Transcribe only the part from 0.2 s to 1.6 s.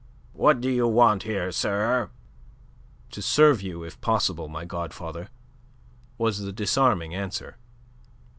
"What do you want here,